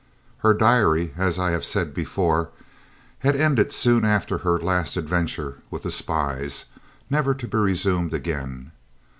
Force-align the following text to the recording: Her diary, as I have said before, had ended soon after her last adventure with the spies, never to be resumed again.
Her 0.39 0.55
diary, 0.55 1.13
as 1.15 1.37
I 1.37 1.51
have 1.51 1.63
said 1.63 1.93
before, 1.93 2.49
had 3.19 3.35
ended 3.35 3.71
soon 3.71 4.03
after 4.03 4.39
her 4.39 4.57
last 4.57 4.97
adventure 4.97 5.59
with 5.69 5.83
the 5.83 5.91
spies, 5.91 6.65
never 7.07 7.35
to 7.35 7.47
be 7.47 7.57
resumed 7.59 8.11
again. 8.11 8.71